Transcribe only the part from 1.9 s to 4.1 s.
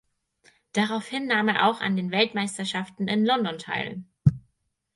den Weltmeisterschaften in London teil.